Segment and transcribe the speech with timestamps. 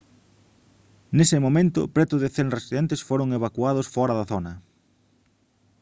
[1.17, 4.53] nese momento preto de 100 residentes foron evacuados fóra da zona